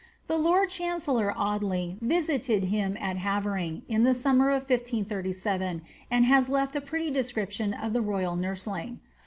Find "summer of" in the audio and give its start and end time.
4.15-4.67